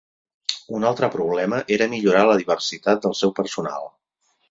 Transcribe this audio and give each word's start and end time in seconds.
Un 0.77 0.87
altre 0.91 1.09
problema 1.17 1.61
era 1.77 1.89
millorar 1.93 2.25
la 2.33 2.41
diversitat 2.43 3.07
del 3.07 3.19
seu 3.25 3.39
personal. 3.43 3.91